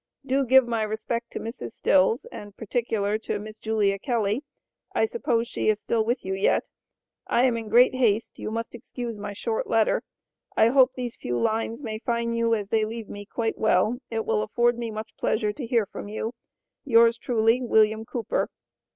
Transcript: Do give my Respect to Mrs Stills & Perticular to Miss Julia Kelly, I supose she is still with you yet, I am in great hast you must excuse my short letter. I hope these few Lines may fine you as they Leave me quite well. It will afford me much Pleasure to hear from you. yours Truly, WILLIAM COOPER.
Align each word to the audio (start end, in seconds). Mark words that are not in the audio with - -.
Do 0.25 0.47
give 0.47 0.67
my 0.67 0.81
Respect 0.81 1.29
to 1.29 1.39
Mrs 1.39 1.73
Stills 1.73 2.25
& 2.29 2.31
Perticular 2.57 3.19
to 3.21 3.37
Miss 3.37 3.59
Julia 3.59 3.99
Kelly, 3.99 4.41
I 4.95 5.05
supose 5.05 5.47
she 5.47 5.69
is 5.69 5.79
still 5.79 6.03
with 6.03 6.25
you 6.25 6.33
yet, 6.33 6.63
I 7.27 7.43
am 7.43 7.55
in 7.55 7.69
great 7.69 7.93
hast 7.93 8.39
you 8.39 8.49
must 8.49 8.73
excuse 8.73 9.19
my 9.19 9.33
short 9.33 9.67
letter. 9.67 10.01
I 10.57 10.69
hope 10.69 10.93
these 10.95 11.15
few 11.15 11.39
Lines 11.39 11.83
may 11.83 11.99
fine 11.99 12.33
you 12.33 12.55
as 12.55 12.69
they 12.69 12.83
Leave 12.83 13.09
me 13.09 13.27
quite 13.27 13.59
well. 13.59 13.99
It 14.09 14.25
will 14.25 14.41
afford 14.41 14.75
me 14.75 14.89
much 14.89 15.11
Pleasure 15.19 15.53
to 15.53 15.67
hear 15.67 15.85
from 15.85 16.07
you. 16.09 16.31
yours 16.83 17.19
Truly, 17.19 17.61
WILLIAM 17.61 18.05
COOPER. 18.05 18.49